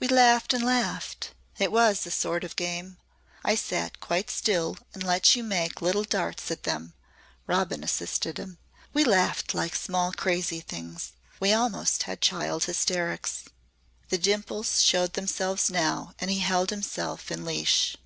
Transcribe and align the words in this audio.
"We 0.00 0.08
laughed 0.08 0.52
and 0.52 0.64
laughed. 0.64 1.32
It 1.58 1.70
was 1.70 2.04
a 2.04 2.10
sort 2.10 2.42
of 2.42 2.56
game. 2.56 2.96
I 3.44 3.54
sat 3.54 4.00
quite 4.00 4.28
still 4.28 4.76
and 4.92 5.00
let 5.04 5.36
you 5.36 5.44
make 5.44 5.80
little 5.80 6.02
darts 6.02 6.50
at 6.50 6.64
them," 6.64 6.92
Robin 7.46 7.84
assisted 7.84 8.36
him. 8.40 8.58
"We 8.92 9.04
laughed 9.04 9.54
like 9.54 9.76
small 9.76 10.10
crazy 10.12 10.58
things. 10.58 11.12
We 11.38 11.52
almost 11.52 12.02
had 12.02 12.20
child 12.20 12.64
hysterics." 12.64 13.44
The 14.08 14.18
dimples 14.18 14.82
showed 14.82 15.12
themselves 15.12 15.70
now 15.70 16.14
and 16.18 16.32
he 16.32 16.40
held 16.40 16.70
himself 16.70 17.30
in 17.30 17.44
leash. 17.44 17.96